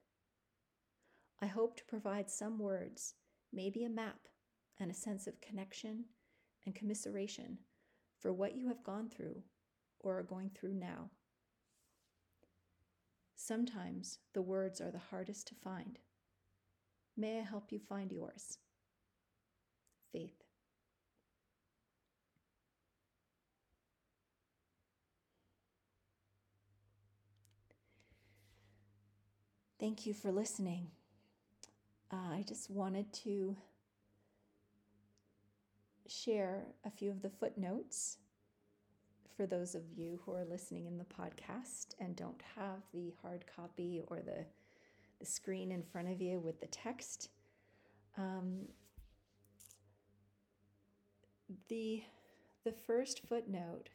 I 1.42 1.48
hope 1.48 1.78
to 1.78 1.86
provide 1.86 2.30
some 2.30 2.60
words, 2.60 3.16
maybe 3.52 3.84
a 3.84 3.90
map, 3.90 4.28
and 4.80 4.90
a 4.90 4.96
sense 4.96 5.28
of 5.28 5.42
connection 5.42 6.06
and 6.66 6.76
commiseration 6.76 7.60
for 8.20 8.34
what 8.34 8.56
you 8.56 8.68
have 8.68 8.84
gone 8.84 9.10
through 9.10 9.44
or 10.00 10.18
are 10.18 10.24
going 10.24 10.50
through 10.50 10.74
now. 10.74 11.10
Sometimes 13.36 14.20
the 14.34 14.42
words 14.42 14.80
are 14.80 14.92
the 14.92 14.98
hardest 15.10 15.48
to 15.48 15.56
find. 15.56 16.00
May 17.18 17.40
I 17.40 17.44
help 17.44 17.72
you 17.72 17.80
find 17.80 18.12
yours? 18.12 18.58
Faith. 20.12 20.43
Thank 29.84 30.06
you 30.06 30.14
for 30.14 30.32
listening. 30.32 30.88
Uh, 32.10 32.36
I 32.36 32.46
just 32.48 32.70
wanted 32.70 33.12
to 33.16 33.58
share 36.08 36.68
a 36.86 36.90
few 36.90 37.12
of 37.12 37.22
the 37.22 37.30
footnotes 37.30 38.20
for 39.36 39.46
those 39.46 39.76
of 39.76 39.82
you 39.94 40.22
who 40.24 40.32
are 40.32 40.46
listening 40.46 40.86
in 40.86 40.98
the 40.98 41.04
podcast 41.04 41.96
and 42.00 42.16
don't 42.16 42.42
have 42.56 42.80
the 42.94 43.14
hard 43.22 43.44
copy 43.54 44.02
or 44.08 44.22
the, 44.22 44.46
the 45.20 45.26
screen 45.26 45.70
in 45.70 45.84
front 45.84 46.10
of 46.10 46.22
you 46.22 46.40
with 46.40 46.62
the 46.62 46.68
text. 46.68 47.28
Um, 48.18 48.70
the, 51.68 52.04
the 52.64 52.72
first 52.72 53.28
footnote 53.28 53.90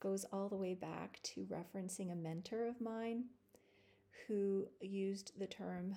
goes 0.00 0.24
all 0.32 0.48
the 0.48 0.56
way 0.56 0.72
back 0.72 1.20
to 1.24 1.46
referencing 1.52 2.12
a 2.12 2.16
mentor 2.16 2.66
of 2.66 2.80
mine 2.80 3.24
who 4.26 4.66
used 4.80 5.32
the 5.38 5.46
term 5.46 5.96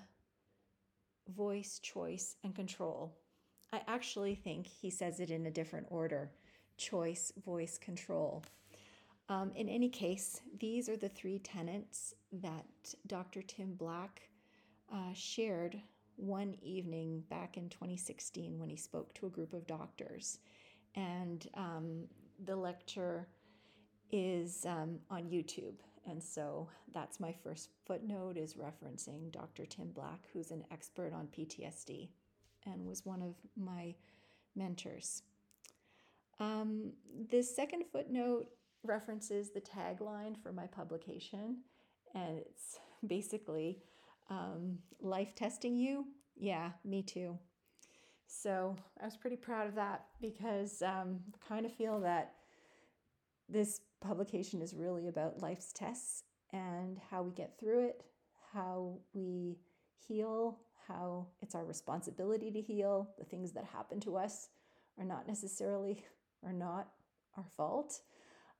voice, 1.27 1.79
choice, 1.79 2.35
and 2.43 2.55
control. 2.55 3.15
I 3.73 3.81
actually 3.87 4.35
think 4.35 4.67
he 4.67 4.89
says 4.89 5.19
it 5.19 5.31
in 5.31 5.45
a 5.45 5.51
different 5.51 5.87
order 5.89 6.31
choice, 6.77 7.31
voice, 7.45 7.77
control. 7.77 8.43
Um, 9.29 9.51
in 9.55 9.69
any 9.69 9.87
case, 9.87 10.41
these 10.59 10.89
are 10.89 10.97
the 10.97 11.09
three 11.09 11.39
tenets 11.39 12.15
that 12.33 12.65
Dr. 13.05 13.43
Tim 13.43 13.75
Black 13.75 14.23
uh, 14.91 15.13
shared 15.13 15.79
one 16.15 16.55
evening 16.61 17.23
back 17.29 17.55
in 17.55 17.69
2016 17.69 18.59
when 18.59 18.69
he 18.69 18.75
spoke 18.75 19.13
to 19.13 19.27
a 19.27 19.29
group 19.29 19.53
of 19.53 19.67
doctors. 19.67 20.39
And 20.95 21.47
um, 21.53 22.07
the 22.45 22.55
lecture 22.55 23.27
is 24.11 24.65
um, 24.65 24.99
on 25.09 25.23
YouTube. 25.23 25.75
And 26.09 26.21
so 26.21 26.67
that's 26.93 27.19
my 27.19 27.33
first 27.43 27.69
footnote 27.85 28.37
is 28.37 28.55
referencing 28.55 29.31
Dr. 29.31 29.65
Tim 29.65 29.91
Black, 29.91 30.21
who's 30.33 30.51
an 30.51 30.65
expert 30.71 31.13
on 31.13 31.27
PTSD 31.27 32.09
and 32.65 32.85
was 32.85 33.05
one 33.05 33.21
of 33.21 33.35
my 33.55 33.95
mentors. 34.55 35.23
Um, 36.39 36.93
the 37.29 37.43
second 37.43 37.83
footnote 37.91 38.47
references 38.83 39.51
the 39.51 39.61
tagline 39.61 40.41
for 40.41 40.51
my 40.51 40.65
publication, 40.65 41.57
and 42.15 42.39
it's 42.39 42.79
basically 43.05 43.83
um, 44.29 44.79
life 44.99 45.35
testing 45.35 45.75
you. 45.75 46.05
Yeah, 46.35 46.71
me 46.83 47.03
too. 47.03 47.37
So 48.25 48.75
I 48.99 49.05
was 49.05 49.17
pretty 49.17 49.35
proud 49.35 49.67
of 49.67 49.75
that 49.75 50.05
because 50.21 50.81
um, 50.81 51.19
I 51.33 51.47
kind 51.47 51.65
of 51.65 51.73
feel 51.73 51.99
that 52.01 52.33
this 53.49 53.81
publication 54.01 54.61
is 54.61 54.73
really 54.73 55.07
about 55.07 55.41
life's 55.41 55.71
tests 55.71 56.23
and 56.51 56.99
how 57.09 57.23
we 57.23 57.31
get 57.31 57.57
through 57.59 57.85
it, 57.85 58.03
how 58.53 58.97
we 59.13 59.57
heal, 60.07 60.59
how 60.87 61.27
it's 61.41 61.55
our 61.55 61.65
responsibility 61.65 62.51
to 62.51 62.61
heal. 62.61 63.09
The 63.17 63.25
things 63.25 63.51
that 63.53 63.65
happen 63.65 63.99
to 64.01 64.17
us 64.17 64.49
are 64.99 65.05
not 65.05 65.27
necessarily 65.27 66.03
are 66.45 66.53
not 66.53 66.89
our 67.37 67.45
fault. 67.55 68.01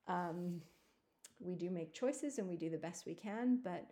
Um, 0.08 0.62
we 1.40 1.56
do 1.56 1.70
make 1.70 1.94
choices 1.94 2.38
and 2.38 2.48
we 2.48 2.56
do 2.56 2.70
the 2.70 2.78
best 2.78 3.06
we 3.06 3.16
can, 3.16 3.60
but 3.64 3.88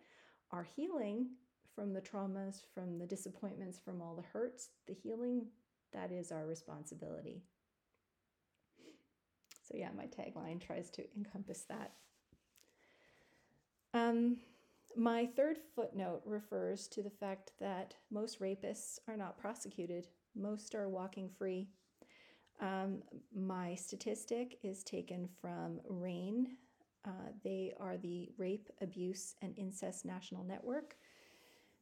our 0.51 0.63
healing 0.63 1.29
from 1.73 1.93
the 1.93 2.01
traumas, 2.01 2.61
from 2.73 2.99
the 2.99 3.05
disappointments, 3.05 3.79
from 3.83 4.01
all 4.01 4.15
the 4.15 4.27
hurts, 4.37 4.69
the 4.87 4.93
healing, 4.93 5.47
that 5.91 6.11
is 6.11 6.31
our 6.31 6.45
responsibility. 6.45 7.41
So, 9.69 9.77
yeah, 9.77 9.89
my 9.95 10.05
tagline 10.05 10.59
tries 10.59 10.89
to 10.91 11.03
encompass 11.15 11.65
that. 11.69 11.93
Um, 13.93 14.37
my 14.95 15.27
third 15.27 15.57
footnote 15.75 16.21
refers 16.25 16.87
to 16.89 17.03
the 17.03 17.09
fact 17.09 17.51
that 17.59 17.93
most 18.11 18.39
rapists 18.39 18.99
are 19.07 19.17
not 19.17 19.37
prosecuted, 19.37 20.07
most 20.35 20.73
are 20.73 20.89
walking 20.89 21.29
free. 21.29 21.67
Um, 22.59 23.03
my 23.33 23.75
statistic 23.75 24.57
is 24.63 24.83
taken 24.83 25.29
from 25.39 25.79
RAINN. 25.87 26.57
Uh, 27.05 27.31
they 27.43 27.73
are 27.79 27.97
the 27.97 28.29
Rape, 28.37 28.69
Abuse, 28.81 29.35
and 29.41 29.57
Incest 29.57 30.05
National 30.05 30.43
Network. 30.43 30.97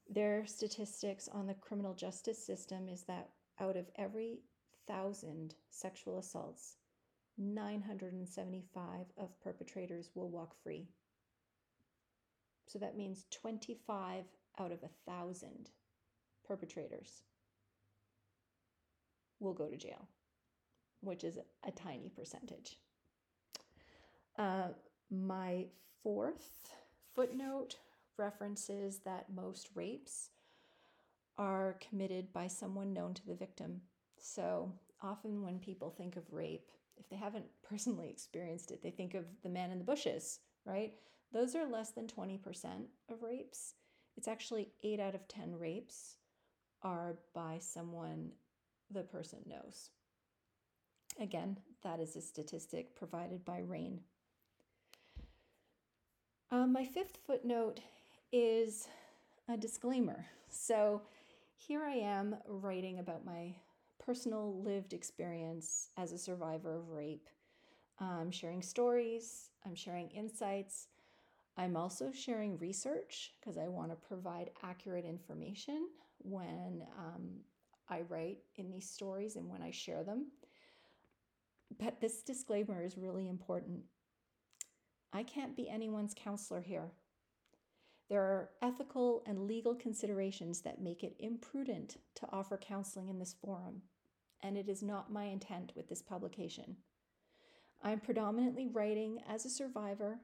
Their 0.09 0.45
statistics 0.45 1.27
on 1.27 1.47
the 1.47 1.55
criminal 1.55 1.93
justice 1.93 2.45
system 2.45 2.87
is 2.87 3.03
that 3.03 3.29
out 3.59 3.75
of 3.75 3.89
every 3.95 4.41
thousand 4.87 5.55
sexual 5.71 6.19
assaults, 6.19 6.77
975 7.37 9.05
of 9.17 9.39
perpetrators 9.41 10.09
will 10.15 10.29
walk 10.29 10.55
free. 10.63 10.87
So 12.67 12.79
that 12.79 12.97
means 12.97 13.25
25 13.31 14.25
out 14.59 14.71
of 14.71 14.79
a 14.83 15.09
thousand 15.09 15.69
perpetrators 16.45 17.21
will 19.39 19.53
go 19.53 19.67
to 19.67 19.77
jail, 19.77 20.07
which 21.01 21.23
is 21.23 21.37
a 21.65 21.71
tiny 21.71 22.09
percentage. 22.09 22.77
Uh, 24.37 24.69
my 25.09 25.65
fourth 26.03 26.73
footnote 27.13 27.77
references 28.17 28.99
that 29.05 29.25
most 29.33 29.69
rapes 29.75 30.29
are 31.37 31.77
committed 31.87 32.33
by 32.33 32.47
someone 32.47 32.93
known 32.93 33.13
to 33.13 33.25
the 33.25 33.35
victim. 33.35 33.81
So 34.19 34.71
often, 35.01 35.43
when 35.43 35.59
people 35.59 35.91
think 35.91 36.15
of 36.15 36.23
rape, 36.31 36.71
if 36.99 37.09
they 37.09 37.15
haven't 37.15 37.45
personally 37.67 38.09
experienced 38.09 38.71
it, 38.71 38.81
they 38.81 38.91
think 38.91 39.13
of 39.13 39.25
the 39.43 39.49
man 39.49 39.71
in 39.71 39.77
the 39.77 39.83
bushes, 39.83 40.39
right? 40.65 40.93
Those 41.33 41.55
are 41.55 41.65
less 41.65 41.91
than 41.91 42.07
20% 42.07 42.39
of 43.11 43.21
rapes. 43.21 43.73
It's 44.15 44.27
actually 44.27 44.69
8 44.83 44.99
out 44.99 45.15
of 45.15 45.27
10 45.27 45.57
rapes 45.57 46.15
are 46.81 47.17
by 47.33 47.59
someone 47.59 48.31
the 48.91 49.03
person 49.03 49.39
knows. 49.45 49.89
Again, 51.19 51.57
that 51.83 51.99
is 51.99 52.15
a 52.15 52.21
statistic 52.21 52.95
provided 52.95 53.43
by 53.43 53.59
RAINN. 53.59 53.99
Um, 56.49 56.71
my 56.71 56.85
fifth 56.85 57.17
footnote 57.25 57.81
is 58.31 58.87
a 59.49 59.57
disclaimer. 59.57 60.25
So 60.49 61.01
here 61.57 61.83
I 61.83 61.95
am 61.95 62.37
writing 62.47 62.99
about 62.99 63.25
my 63.25 63.55
personal 64.07 64.61
lived 64.63 64.93
experience 64.93 65.89
as 65.97 66.13
a 66.13 66.17
survivor 66.17 66.77
of 66.77 66.91
rape. 66.91 67.27
I'm 67.99 68.31
sharing 68.31 68.61
stories, 68.61 69.49
I'm 69.65 69.75
sharing 69.75 70.09
insights. 70.11 70.87
I'm 71.57 71.75
also 71.75 72.11
sharing 72.13 72.57
research 72.57 73.33
because 73.39 73.57
I 73.57 73.67
want 73.67 73.89
to 73.89 74.07
provide 74.07 74.51
accurate 74.63 75.03
information 75.03 75.89
when 76.19 76.83
um, 76.97 77.41
I 77.89 78.01
write 78.07 78.37
in 78.55 78.71
these 78.71 78.89
stories 78.89 79.35
and 79.35 79.49
when 79.49 79.61
I 79.61 79.71
share 79.71 80.03
them. 80.03 80.27
But 81.77 81.99
this 81.99 82.21
disclaimer 82.21 82.85
is 82.85 82.97
really 82.97 83.27
important. 83.27 83.81
I 85.11 85.23
can't 85.23 85.57
be 85.57 85.67
anyone's 85.67 86.13
counselor 86.15 86.61
here. 86.61 86.91
There 88.07 88.21
are 88.21 88.51
ethical 88.61 89.23
and 89.25 89.47
legal 89.47 89.75
considerations 89.75 90.61
that 90.61 90.81
make 90.81 91.03
it 91.03 91.17
imprudent 91.19 91.97
to 92.15 92.27
offer 92.31 92.57
counseling 92.57 93.09
in 93.09 93.19
this 93.19 93.35
forum, 93.43 93.81
and 94.43 94.57
it 94.57 94.69
is 94.69 94.83
not 94.83 95.11
my 95.11 95.25
intent 95.25 95.71
with 95.75 95.89
this 95.89 96.01
publication. 96.01 96.77
I'm 97.83 97.99
predominantly 97.99 98.67
writing 98.67 99.19
as 99.29 99.45
a 99.45 99.49
survivor, 99.49 100.19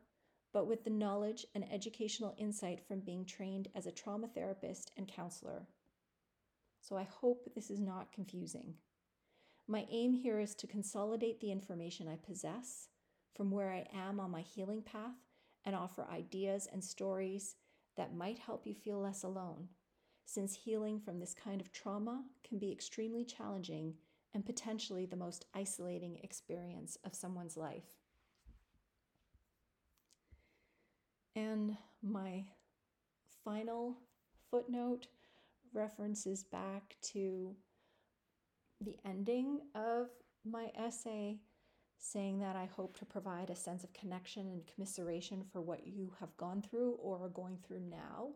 but 0.53 0.67
with 0.67 0.84
the 0.84 0.89
knowledge 0.89 1.46
and 1.55 1.72
educational 1.72 2.36
insight 2.38 2.86
from 2.88 3.00
being 3.00 3.25
trained 3.25 3.70
as 3.75 3.86
a 3.86 3.91
trauma 3.91 4.27
therapist 4.27 4.91
and 4.98 5.08
counselor. 5.08 5.67
So 6.82 6.98
I 6.98 7.03
hope 7.03 7.50
this 7.55 7.70
is 7.70 7.79
not 7.79 8.12
confusing. 8.12 8.75
My 9.67 9.86
aim 9.89 10.13
here 10.13 10.39
is 10.39 10.55
to 10.55 10.67
consolidate 10.67 11.39
the 11.39 11.51
information 11.51 12.08
I 12.08 12.17
possess 12.17 12.89
from 13.36 13.50
where 13.50 13.72
I 13.72 13.88
am 13.96 14.20
on 14.20 14.32
my 14.32 14.41
healing 14.41 14.82
path 14.82 15.15
and 15.65 15.75
offer 15.75 16.05
ideas 16.12 16.67
and 16.72 16.84
stories 16.84 17.55
that 17.96 18.15
might 18.15 18.39
help 18.39 18.67
you 18.67 18.74
feel 18.74 19.00
less 19.00 19.24
alone, 19.24 19.70
since 20.25 20.53
healing 20.53 21.00
from 21.00 21.20
this 21.20 21.34
kind 21.34 21.62
of 21.62 21.72
trauma 21.72 22.24
can 22.48 22.60
be 22.60 22.72
extremely 22.72 23.24
challenging 23.24 23.93
and 24.33 24.45
potentially 24.45 25.05
the 25.05 25.15
most 25.15 25.45
isolating 25.53 26.19
experience 26.23 26.97
of 27.03 27.15
someone's 27.15 27.57
life. 27.57 27.97
And 31.35 31.77
my 32.01 32.45
final 33.43 33.97
footnote 34.49 35.07
references 35.73 36.43
back 36.43 36.95
to 37.01 37.55
the 38.81 38.97
ending 39.05 39.61
of 39.75 40.09
my 40.45 40.71
essay 40.77 41.39
saying 41.97 42.39
that 42.39 42.55
I 42.55 42.65
hope 42.65 42.97
to 42.97 43.05
provide 43.05 43.49
a 43.49 43.55
sense 43.55 43.84
of 43.84 43.93
connection 43.93 44.47
and 44.47 44.67
commiseration 44.67 45.43
for 45.51 45.62
what 45.62 45.88
you 45.88 46.12
have 46.19 46.36
gone 46.38 46.62
through 46.62 46.97
or 47.01 47.23
are 47.23 47.29
going 47.29 47.58
through 47.65 47.79
now. 47.79 48.31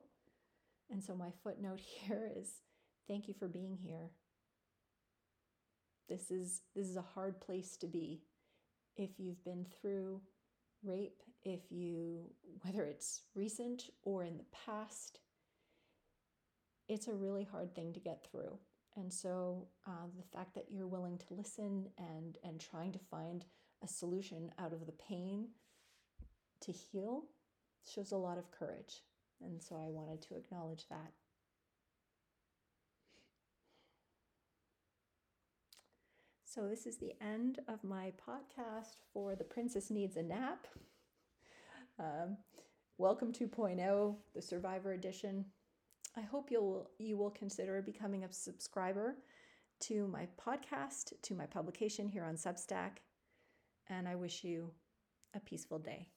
And 0.90 1.04
so 1.04 1.14
my 1.16 1.32
footnote 1.44 1.80
here 2.06 2.32
is 2.36 2.62
thank 3.08 3.28
you 3.28 3.34
for 3.34 3.48
being 3.48 3.78
here. 3.78 4.10
This 6.08 6.32
is 6.32 6.62
this 6.76 6.88
is 6.88 6.96
a 6.96 7.02
hard 7.02 7.42
place 7.42 7.78
to 7.78 7.88
be 7.88 8.22
if 8.96 9.20
you've 9.20 9.44
been 9.44 9.66
through 9.66 10.22
rape, 10.84 11.22
if 11.44 11.72
you 11.72 12.32
whether 12.64 12.86
it's 12.86 13.22
recent 13.36 13.90
or 14.04 14.24
in 14.24 14.38
the 14.38 14.46
past, 14.66 15.20
it's 16.88 17.08
a 17.08 17.14
really 17.14 17.44
hard 17.44 17.76
thing 17.76 17.94
to 17.94 18.00
get 18.00 18.26
through. 18.30 18.58
And 18.96 19.14
so 19.14 19.68
uh, 19.86 20.08
the 20.18 20.38
fact 20.38 20.56
that 20.56 20.66
you're 20.72 20.88
willing 20.88 21.20
to 21.20 21.34
listen 21.34 21.88
and, 22.00 22.38
and 22.44 22.60
trying 22.60 22.92
to 22.94 23.00
find 23.12 23.46
a 23.84 23.88
solution 23.88 24.52
out 24.58 24.74
of 24.74 24.86
the 24.88 24.94
pain 24.94 25.50
to 26.62 26.72
heal 26.72 27.26
shows 27.86 28.12
a 28.12 28.18
lot 28.18 28.40
of 28.40 28.52
courage. 28.52 29.04
And 29.42 29.62
so 29.62 29.76
I 29.76 29.88
wanted 29.88 30.24
to 30.24 30.36
acknowledge 30.36 30.88
that. 30.90 31.12
So, 36.58 36.68
this 36.68 36.88
is 36.88 36.98
the 36.98 37.14
end 37.22 37.60
of 37.68 37.84
my 37.84 38.12
podcast 38.28 38.96
for 39.14 39.36
The 39.36 39.44
Princess 39.44 39.92
Needs 39.92 40.18
a 40.18 40.24
Nap. 40.24 40.66
Um, 42.00 42.38
welcome 42.98 43.32
2.0, 43.32 44.16
the 44.34 44.42
Survivor 44.42 44.94
Edition. 44.94 45.46
I 46.16 46.22
hope 46.22 46.50
you'll 46.50 46.90
you 46.98 47.16
will 47.16 47.30
consider 47.30 47.80
becoming 47.84 48.24
a 48.24 48.34
subscriber 48.34 49.18
to 49.82 50.08
my 50.08 50.28
podcast, 50.44 51.14
to 51.22 51.36
my 51.36 51.46
publication 51.46 52.08
here 52.08 52.24
on 52.24 52.34
Substack, 52.34 53.04
and 53.88 54.08
I 54.08 54.16
wish 54.16 54.44
you 54.44 54.72
a 55.36 55.40
peaceful 55.40 55.78
day. 55.78 56.08